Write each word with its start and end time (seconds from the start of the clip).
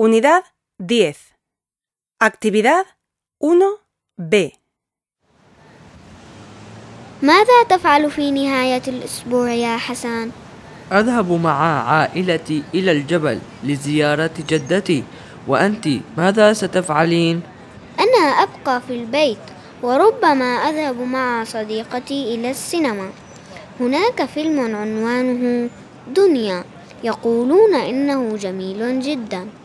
Unidad 0.00 0.48
10. 0.80 1.12
Actividad 2.24 2.88
1B. 3.36 4.56
ماذا 7.22 7.58
تفعل 7.68 8.10
في 8.10 8.30
نهاية 8.30 8.82
الأسبوع 8.88 9.52
يا 9.52 9.76
حسن؟ 9.76 10.30
أذهب 10.92 11.32
مع 11.32 11.88
عائلتي 11.92 12.62
إلى 12.74 12.92
الجبل 12.92 13.38
لزيارة 13.64 14.30
جدتي 14.48 15.04
وأنت 15.46 15.88
ماذا 16.16 16.52
ستفعلين؟ 16.52 17.42
أنا 18.00 18.24
أبقى 18.48 18.80
في 18.80 18.92
البيت 19.04 19.44
وربما 19.82 20.44
أذهب 20.44 21.00
مع 21.00 21.44
صديقتي 21.44 22.34
إلى 22.34 22.50
السينما 22.50 23.10
هناك 23.80 24.24
فيلم 24.24 24.76
عنوانه 24.76 25.70
دنيا 26.08 26.64
يقولون 27.04 27.74
إنه 27.74 28.36
جميل 28.36 29.00
جدا 29.00 29.59